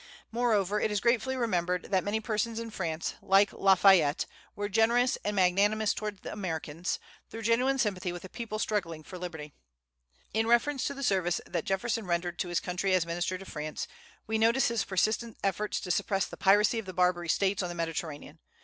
[0.31, 5.15] Moreover, it is gratefully remembered that many persons in France, like La Fayette, were generous
[5.23, 6.97] and magnanimous toward Americans,
[7.29, 9.53] through genuine sympathy with a people struggling for liberty.
[10.33, 13.87] In reference to the service that Jefferson rendered to his country as minister to France
[14.25, 17.75] we notice his persistent efforts to suppress the piracy of the Barbary States on the
[17.75, 18.39] Mediterranean.